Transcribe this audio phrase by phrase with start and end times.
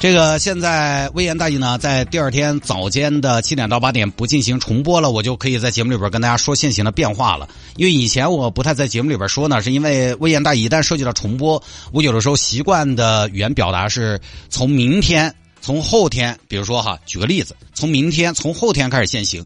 [0.00, 7.48] 这个现在微言大义呢，在第二天早间的七点到八点不进行重播了，我就可以在节目里边跟大家说现行的变化了。
[7.74, 19.44] 因为以前我不太在节目里边说呢，是因为微言大义一旦涉及到重播，我有的时候习惯的语言表达是从明天、从后天，比如说哈，举个例子，从明天、从后天开始现行。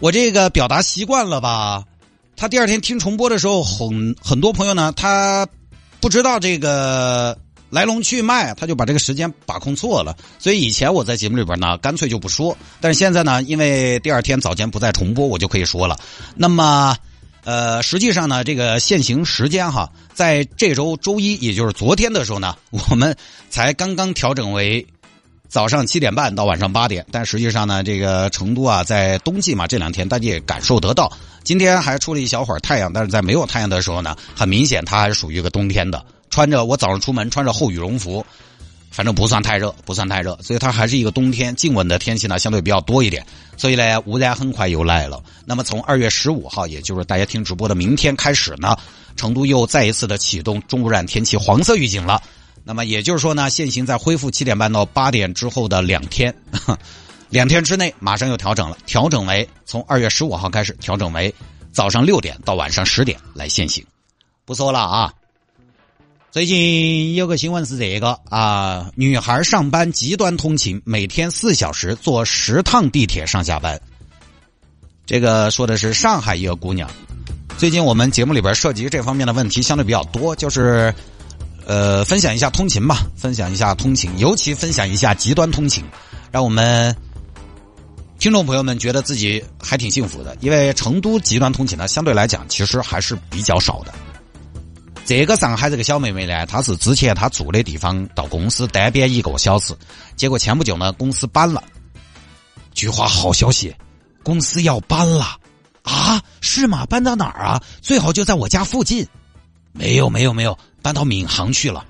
[0.00, 1.84] 我这个表达习惯了吧？
[2.36, 5.46] 他第二天听重播的时候，很很多朋友呢，他
[6.00, 7.38] 不知道这个。
[7.76, 12.56] 来龙去脉，他就把这个时间把控错了，所以以前我在节目里边呢，干脆就不说。
[12.80, 15.98] 但是现在呢，因为第二天早间不再重播，我就可以说了。
[16.34, 16.96] 那么，
[17.44, 23.14] 呃，实际上呢，这个限行时间哈，在这周周一，也就是昨天的时候呢， 我们
[23.50, 24.86] 才刚刚调整为
[25.46, 27.04] 早上七点半到晚上八点。
[27.12, 31.12] 但实际上呢，这个成都啊，在冬季嘛，这两天大家也感受得到。
[31.44, 36.02] 今天还出了一小会儿太阳，但是在没有太阳的时候呢，很明显它还是属于一个冬天的。
[36.36, 38.22] 穿着我早上出门穿着厚羽绒服，
[38.90, 45.24] 反正不算太热，不算太热，所以它还是一个冬天，静稳的天气呢相对比较多一点，所以呢污染很快又来了。
[45.46, 48.76] 那么从二月十五号，也就是大家听直播的明天开始呢，
[49.16, 52.22] 成都又再一次的启动重污染天气黄色预警了。
[52.64, 56.36] 那么也就是说呢，限行在恢复七点半到八点之后的两天，
[57.30, 61.34] 两天之内马上又调整了，调整为从二月十五号开始调整为
[61.72, 63.82] 早上六点到晚上十点来限行。
[64.44, 65.10] 不说了啊。
[66.36, 73.80] 最近有个新闻是这个啊，女孩上班极端通勤，每天四小时坐十趟地铁上下班。
[75.06, 76.90] 这个说的是上海一个姑娘。
[77.56, 80.94] 最近我们节目里边涉及这方面的问题相对比较多，就是
[81.64, 85.82] 呃分享一下通勤吧，分享一下通勤，尤其分享一下极端通勤，
[86.30, 86.94] 让我们
[88.18, 93.94] 听众朋友们觉得自己还挺幸福的，因为成都极端通勤呢，相对来讲其实还是比较少的。
[95.06, 99.72] 这个上海这个小妹妹呢，她是之前她住的地方到公司单边一个小时，
[100.16, 101.62] 结果前不久呢公司搬了。
[102.74, 103.74] 菊花好消息，
[104.24, 105.38] 公司要搬了
[105.82, 106.20] 啊？
[106.40, 106.84] 是吗？
[106.86, 107.62] 搬到哪儿啊？
[107.80, 109.06] 最好就在我家附近。
[109.72, 111.86] 没有没有没有，搬到闵行去了。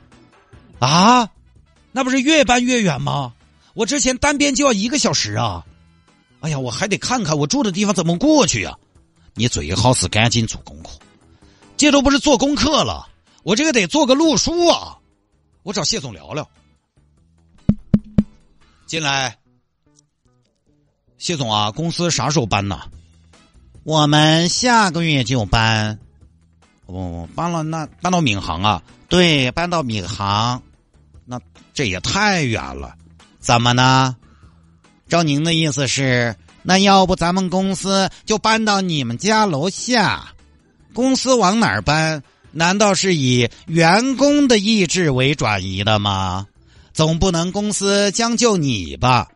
[0.79, 1.27] 啊？
[1.93, 3.33] 那不是越搬越远吗？
[3.73, 5.65] 我之前单边就要一个小时啊！
[6.41, 8.77] 哎呀，我还得看看我住的地方怎么过去呀。
[9.33, 10.91] 你最好是赶紧做功课。
[11.77, 13.07] 这都不是做功课了，
[13.43, 14.97] 我这个得做个路书啊！
[15.63, 16.49] 我找谢总聊聊。
[18.87, 19.37] 进来，
[21.19, 22.81] 谢总啊，公司啥时候搬呢？
[23.83, 25.99] 我们下个月就搬。
[26.87, 28.83] 哦，搬了那搬到闵行啊？
[29.09, 30.63] 对，搬到闵行。
[31.25, 31.41] 那
[31.75, 32.95] 这也太远了，
[33.39, 34.17] 怎么呢？
[35.09, 40.33] 照您的意思是，那要不咱们公司就搬到你们家楼下？
[40.97, 42.23] 公司往哪儿搬？
[42.53, 46.47] 难道是以员工的意志为转移的吗？
[46.95, 49.29] 总不能公司将就你吧？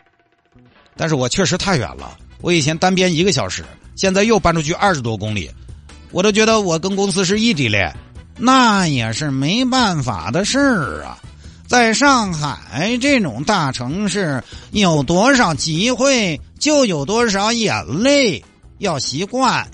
[0.96, 3.62] 但是我确实太远了，我以前单边一个小时，
[3.94, 5.50] 现在又搬出去二十多公里，
[6.12, 7.94] 我都觉得我跟公司是异地恋，
[8.38, 11.18] 那也是没办法的事儿啊！
[11.68, 18.42] 在上海这种大城市，有多少机会就有多少眼泪，
[18.78, 19.70] 要习惯，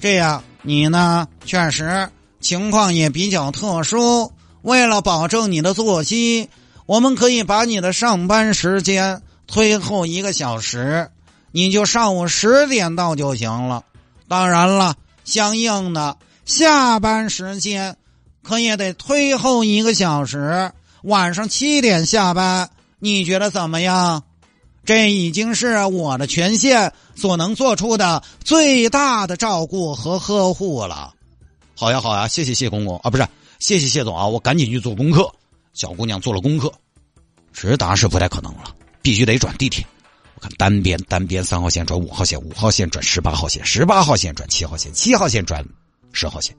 [0.00, 0.42] 这样。
[0.62, 1.26] 你呢？
[1.44, 2.08] 确实
[2.40, 4.32] 情况也比较特殊。
[4.62, 6.48] 为了保证你的作息，
[6.86, 11.10] 我们可以把你的上班时间推后一个小时，
[11.50, 13.84] 你就上午十点到就行了。
[14.28, 17.96] 当然了，相应的下班时间
[18.42, 20.70] 可也得推后一个小时，
[21.02, 22.68] 晚上七点下班。
[22.98, 24.22] 你觉得怎么样？
[24.84, 31.14] 这已经是我的权限所能做出的最大的照顾和呵护了。
[31.76, 33.26] 好呀，好呀，谢谢谢公公啊，不是，
[33.58, 35.30] 谢谢谢总啊，我赶紧去做功课。
[35.72, 36.72] 小姑娘做了功课，
[37.52, 39.86] 直达是不太可能了，必须得转地铁。
[40.34, 45.64] 我看单边单边三号线转五号线，五号线转十八号线，十八号线转七号线，七号线转
[46.12, 46.56] 十号线，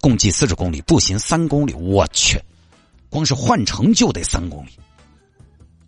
[0.00, 1.72] 共计四十公里，步行三公里。
[1.72, 2.40] 我去，
[3.08, 4.70] 光是换乘就得三公里。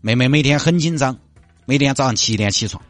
[0.00, 1.16] 妹妹每天很紧张。
[1.66, 2.82] 每天早上七点起床，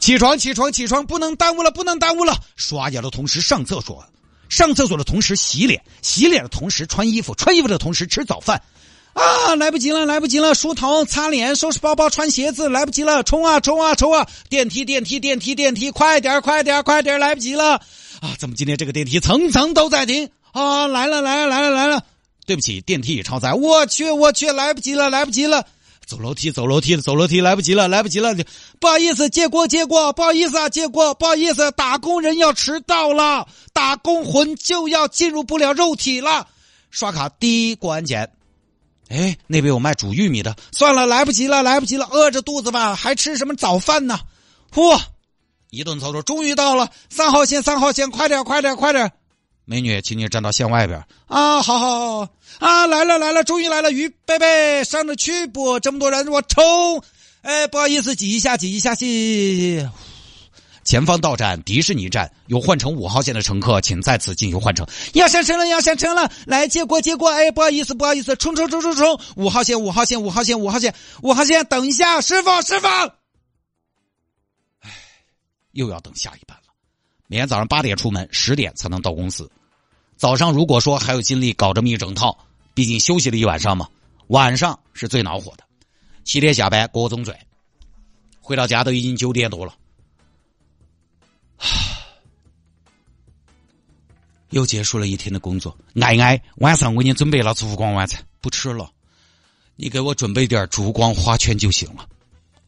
[0.00, 2.36] 起床起床起床，不能耽误了，不能耽误了。
[2.56, 4.04] 刷牙的同时上厕所，
[4.48, 8.62] 上厕所的同时洗脸，洗脸的同时穿衣服，穿衣服的同时吃早饭。
[9.14, 10.56] 啊，来不及了，来不及了！
[10.56, 13.22] 梳头、擦脸、收拾包包、穿鞋子，来不及了！
[13.22, 14.26] 冲啊，冲啊，冲啊！
[14.48, 17.76] 电梯，电梯，电梯，电梯，快点，快点，快点，来不及了！
[18.20, 20.28] 啊，怎么今天这个电梯层层都在停？
[20.50, 22.02] 啊，来了，来了，来了，来了！
[22.44, 23.54] 对不起，电梯已超载。
[23.54, 25.64] 我去，我去，来不及了，来不及了！
[26.06, 28.34] 走楼梯，走楼梯，走楼梯，来不及了，来不及了！
[28.78, 36.48] 不好意思，借过，借过，不好意思啊，借过，不好意思，打工人要迟到了，打工魂就要进入不了肉体了。
[36.90, 38.30] 刷卡，第一过安检。
[39.08, 44.20] 哎，那边有卖煮玉米的，算了，来不及了，来不及了，饿着肚子吧，还吃什么早饭呢？
[44.72, 45.00] 嚯，
[45.70, 49.12] 一顿操作，终于到了三号线，三号线，快点，快点，快点！
[49.66, 51.62] 美女，请你站到线外边啊！
[51.62, 52.28] 好好好
[52.58, 52.86] 啊！
[52.86, 53.90] 来了来了，终于来了！
[53.90, 55.80] 鱼贝贝，上着去不？
[55.80, 57.02] 这么多人，我冲！
[57.40, 59.88] 哎，不好意思，挤一下，挤一下，挤。
[60.84, 64.86] 前方到站迪士尼站，有换乘五号线的乘客，请在此进行换乘。
[65.14, 67.30] 要上车了，要上车了，来接过，接过。
[67.30, 69.18] 哎，不好意思，不好意思，冲冲冲冲冲！
[69.36, 72.86] 五号线，五号线，五号线，五号线，五号线，等一下，师傅，师傅。
[74.80, 74.90] 哎，
[75.72, 76.54] 又要等下一班。
[77.26, 79.50] 每天早上八点出门，十点才能到公司。
[80.16, 82.38] 早上如果说还有精力搞这么一整套，
[82.74, 83.88] 毕竟休息了一晚上嘛，
[84.28, 85.64] 晚上是最恼火的。
[86.22, 87.36] 七点下班，各种醉，
[88.40, 89.74] 回到家都已经九点多了。
[94.50, 98.88] 又结束了一天的工作，爱爱，晚上我给你准备了烛光晚餐，不吃了，
[99.74, 102.06] 你给我准备点烛光花圈就行了。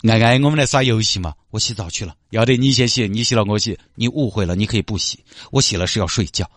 [0.03, 1.35] 爱爱，我们来耍游戏嘛？
[1.51, 3.79] 我洗澡去了，要得你先洗，你洗了我洗。
[3.95, 6.49] 你误会了，你可以不洗，我洗了是要睡觉。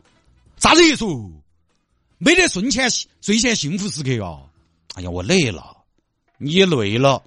[0.58, 1.06] 啥子意思？
[2.18, 2.90] 没得睡前
[3.22, 4.42] 睡前幸福时刻啊！
[4.96, 5.78] 哎呀，我累了，
[6.38, 7.24] 你也累了，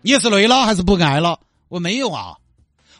[0.00, 1.40] 你是累了还是不爱了？
[1.68, 2.36] 我没有啊，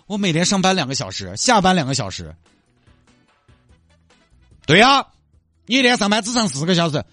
[0.07, 2.35] 我每天上班两个小时，下班两个小时。
[4.67, 5.07] 对呀，
[5.67, 7.05] 你一天上班只上四个小时，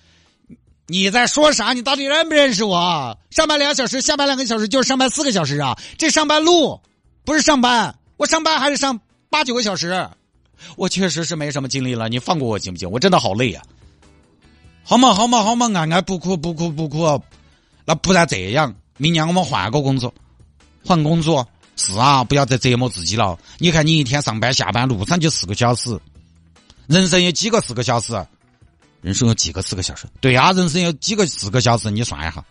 [0.87, 1.73] 你在说啥？
[1.73, 3.17] 你到底认不认识我？
[3.31, 5.75] 上班两个小时，下班两个小时，就是上班四个小时啊！
[5.97, 6.79] 这上班路
[7.23, 8.99] 不是上班，我上班还是上
[9.29, 10.07] 八九个小时。
[10.77, 12.89] 我确实是没什么精力了，你放过我行不行？
[12.89, 13.61] 我真的好累呀！
[14.83, 17.19] 好嘛好嘛好嘛，俺爱不哭不哭不哭，
[17.83, 20.13] 那不然这样，明年我们换个工作，
[20.85, 23.35] 换工作是啊，不要再折磨自己了。
[23.57, 25.99] 你看你一天上班下班路上就四个小时。
[26.85, 28.13] 人生有几个四个小时？
[29.05, 30.07] 人生有几个四个小时？
[30.19, 31.91] 对呀，人生有几个四个小时？
[31.91, 32.43] 你算一下，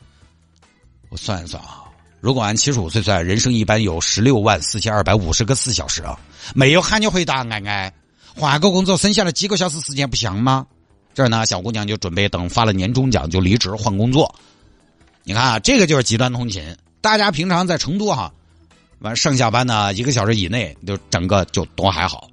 [1.09, 1.83] 我算一算啊。
[2.21, 6.17] 如果按七十五岁算，人生一般有十六万四千二百五十个四小时啊。
[6.55, 7.93] 没有喊你回答，爱爱，
[8.37, 10.65] 换个工作省下了几个小时时间，不香吗？
[11.13, 14.33] 这儿呢，小姑娘就准备等发了年终奖就离职换工作。
[15.25, 16.77] 你看啊，这个就是极端通勤。
[17.01, 18.33] 大家平常在成都哈，
[19.01, 22.31] 完上下班呢一个小时以内，就整个就都还好。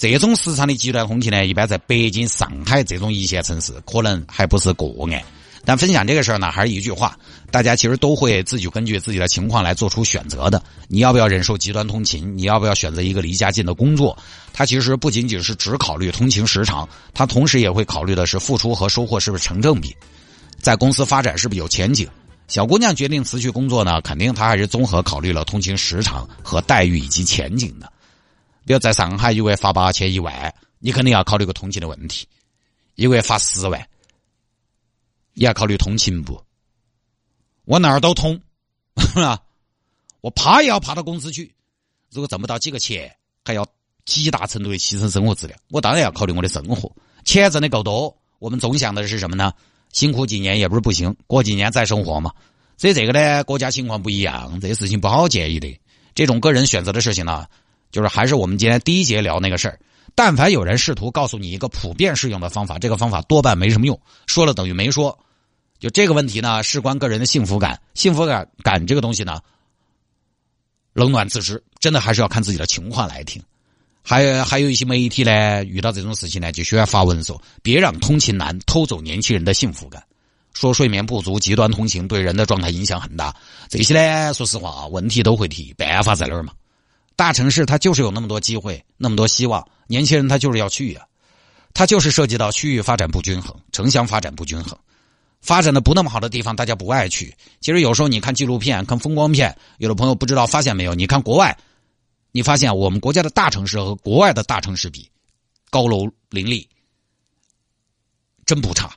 [0.00, 5.22] 这种时长的极端空气呢，一般在北京、上海这种一线城市可能还不是个案。
[5.62, 7.14] 但分享这个事儿呢，还是一句话：
[7.50, 10.62] 大家其实都会自己根据自己的情况来做出选择的。
[10.88, 12.34] 你要不要忍受极端通勤？
[12.34, 14.16] 你要不要选择一个离家近的工作？
[14.54, 19.94] 它其实不仅仅是只考虑通勤时长，它同时也会考虑的是付出和收获是不是成正比，
[20.62, 22.08] 在公司发展是不是有前景。
[22.48, 27.92] 小姑娘决定辞去工作呢，肯定她还是综合考虑了通勤时长和待遇以及前景的。
[28.64, 32.26] 比如在上海一个月发八千一万，你肯定要考虑个通勤的问题；
[32.94, 33.88] 一个月发十万，
[35.34, 36.42] 你要考虑通勤不？
[37.64, 38.40] 我哪儿都通，
[39.14, 39.40] 啊！
[40.20, 41.54] 我爬也要爬到公司去。
[42.10, 43.66] 如果挣不到几个钱，还要
[44.04, 46.90] 极大程度的牺牲生活质量，我当然要考虑我的生活。
[47.24, 49.52] 钱挣的够多，我们总想的是什么呢？
[49.92, 52.32] 辛苦几年也不是不行，过几年再生活嘛。
[52.76, 55.80] 所以这个呢，国家情况不一样，这些事情不好建议的。
[56.14, 57.46] 这种个人选择的事情呢？
[57.90, 59.78] 就是还是我们今天第一节聊那个事儿，
[60.14, 65.18] 但凡有人试图告诉你一个普遍适用的方法，这个方法多半没什么用，说了等于没说。
[65.78, 69.40] 就这个问题呢，事关个人的幸福感，幸福感感这个东西呢，
[70.92, 73.42] 冷暖自知，真的还是要看自己的情况来听。
[74.02, 80.02] 还有还有一些媒体呢，遇到这种事情呢，就喜欢发文说，别让通勤难偷走年轻人的幸福感，
[80.52, 83.34] 说睡眠不足、极端通勤对人的状态影响很大。
[83.68, 86.52] 这些呢，说实话，问题都会提，办法在哪儿嘛？
[87.20, 91.06] 大城市它就是有那么多机会，那么多希望，年轻人他就是要去呀，
[91.74, 94.74] 他就是涉及到区域发展不均衡，城乡发展不均衡，
[95.42, 97.36] 发展的不那么好的地方，大家不爱去。
[97.60, 100.94] 其实有时候你看纪录片、看风光片，有的朋友不知道发现没有？
[100.94, 101.54] 你看国外，
[102.32, 105.06] 你发现我们国家的大城市和国外的大城市比，
[105.68, 106.66] 高楼林立，
[108.46, 108.90] 真不差。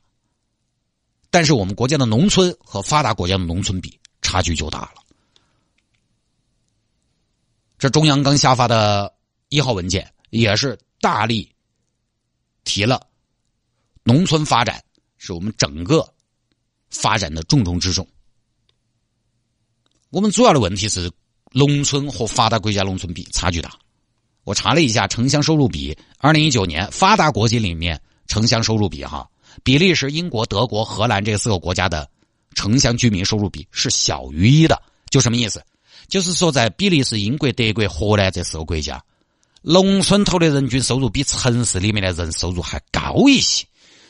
[1.30, 5.03] 但是我们国家的农村和发达国家的农村比，差距就大了。
[7.84, 9.14] 这中央刚下发的
[9.50, 11.52] 一号文件也是大力
[12.64, 13.08] 提了，
[14.06, 14.82] 农村发展
[15.18, 16.08] 是我们整个
[16.90, 18.08] 发展的重中之重。
[20.12, 21.12] 我们主要的问题是，
[21.52, 23.78] 农村和发达国家农村比差距大。
[24.46, 29.30] 我查了一下城乡收入比，二零一九年发达国家里面城乡收入比哈，
[29.62, 32.10] 比利时、英国、德国、荷兰这四个国家的
[32.56, 34.82] 城乡居民收入比是小于一的。
[35.10, 35.62] 就什么意思？
[36.14, 39.04] 就是说在比利时、英国、德国、荷兰这四个国家，
[39.64, 43.66] 农村头的人均收入比城市里面的人收入还高一些。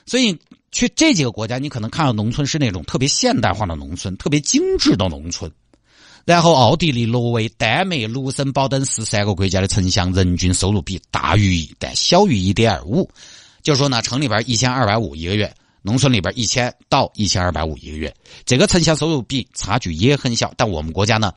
[0.06, 0.38] 所以
[0.74, 5.50] 去这几个国家，你可能看到农村是那种特别现代化的农村，特别精致的农村。
[6.26, 13.10] 然后，奥地利、挪威、丹麦、卢森堡等十三个国家的城乡人均收入比大于一，但小于一点二五。
[13.62, 20.54] 就说呢，城里边一千二百五一个月，农村里边一千到一千二百五一个月，这个城乡收入比差距也很小。
[20.58, 21.32] 但我们国家呢，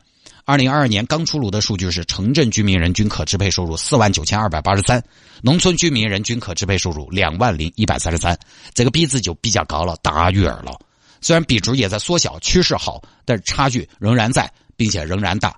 [0.47, 5.03] 二零二二年刚出炉的数据是，城镇居民人均可支配收入四万九千二百八十三，
[5.43, 8.39] 农村居民人均可支配收入两万零一百三十三，
[8.73, 10.73] 这个比值就比较高了，大于二了。
[11.21, 14.51] 虽然比值也在缩小，趋势好，但是差距仍然在。
[14.79, 15.57] 并且仍然大，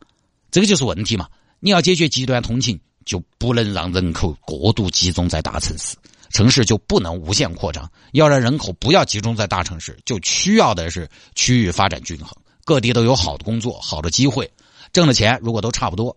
[0.49, 1.27] 这个就是问题嘛？
[1.59, 5.97] 你要解决极端通勤，就不能让人口过度集中在大城市，
[6.31, 7.91] 城市就不能无限扩张。
[8.13, 12.29] 要让人口不要集中在大城市，就需要的是区域发展均衡，
[12.65, 14.49] 各地都有好的工作、好的机会，
[14.93, 16.17] 挣的钱如果都差不多，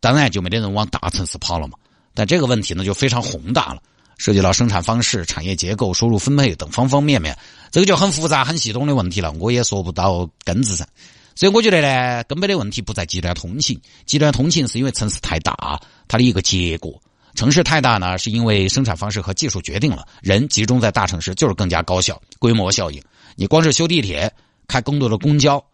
[0.00, 1.76] 当然就没得人往大城市跑了嘛。
[2.14, 3.82] 但这个问题呢，就非常宏大了，
[4.16, 7.36] 涉及到生产方式、产业结构、收入分配等方方面面，
[7.70, 9.32] 这个就很复杂、很系统的问题了。
[9.32, 10.86] 我也说不到根子上。
[11.36, 17.00] 所以我觉得呢，根本的问题不在极端通勤，极端通勤是因为城市太大，它的一个结果。
[17.36, 23.00] 城市太大呢，是因为生产方式和技术决定了人集中在大城市就是更加高效，规模效应。
[23.36, 24.32] 你光是修地铁、
[24.66, 25.64] 开更多的公交，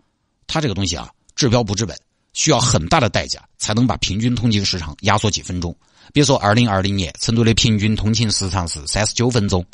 [0.46, 1.98] 它这个东西啊，治标不治本，
[2.34, 5.74] 需要很大的代价才能把平均通勤时长压缩几分钟。
[6.12, 9.64] 比如说，二零二零年成都的平均通勤时长是三十九分钟。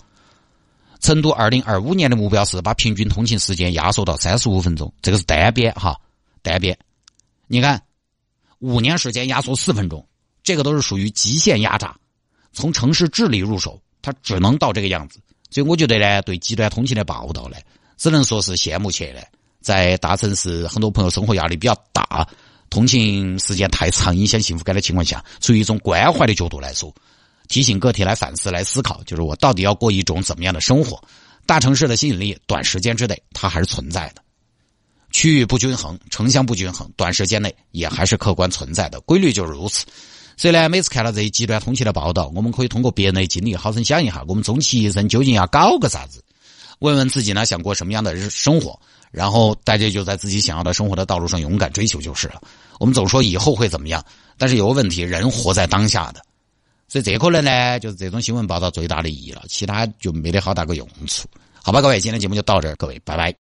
[1.00, 5.98] 成都二零二五年的目标是把平均通勤时间压缩到三十五分钟，这个是单边哈，
[6.42, 6.78] 单边。
[7.46, 7.82] 你看，
[8.58, 10.06] 五年时间压缩四分钟，
[10.42, 11.96] 这个都是属于极限压榨。
[12.52, 15.18] 从城市治理入手，它只能到这个样子。
[15.50, 17.56] 所以我觉得呢，对极端通勤的报道呢，
[17.96, 19.26] 只能说是羡慕去的。
[19.62, 22.28] 在大城市，很多朋友生活压力比较大，
[22.70, 26.94] 通勤时间太长，影响幸福感的情况下，出于一种关怀的角度来说。
[27.48, 31.02] 提醒个体来反思、来思考，就是我到底要过一种怎么样的生活？
[31.46, 34.22] 大城市的吸引力，短时间之内它还是存在的；
[35.10, 39.00] 区域不均衡、城乡不均衡，短时间内也还是客观存在的。
[39.00, 39.84] 规律就是如此。
[40.36, 46.22] 所以呢，每次看到这些极端通勤的报道，我们可以通过别人的经历，好生想一下，我们终其一生究竟要搞个啥子？
[46.80, 48.78] 问问自己呢，想过什么样的日生活？
[49.10, 52.40] 然后大家就在自己想要的生活的道路上勇敢追求就是了。
[52.78, 54.04] 我们总说以后会怎么样，
[54.36, 56.20] 但是有个问题，人活在当下的。
[56.88, 61.28] 所以这可能呢，就是这种新闻报道最大的意义了，其他就没得好大个用处。
[61.62, 63.34] 好吧，各位，今天节目就到这儿，各位，拜拜。